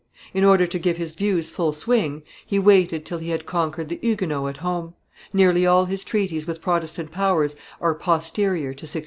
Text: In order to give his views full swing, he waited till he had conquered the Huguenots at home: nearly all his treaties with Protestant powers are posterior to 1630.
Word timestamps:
In 0.33 0.43
order 0.43 0.65
to 0.65 0.79
give 0.79 0.97
his 0.97 1.13
views 1.13 1.51
full 1.51 1.73
swing, 1.73 2.23
he 2.43 2.57
waited 2.57 3.05
till 3.05 3.19
he 3.19 3.29
had 3.29 3.45
conquered 3.45 3.87
the 3.87 3.99
Huguenots 4.01 4.49
at 4.57 4.63
home: 4.63 4.95
nearly 5.31 5.63
all 5.63 5.85
his 5.85 6.03
treaties 6.03 6.47
with 6.47 6.59
Protestant 6.59 7.11
powers 7.11 7.55
are 7.79 7.93
posterior 7.93 8.69
to 8.73 8.85
1630. 8.85 8.99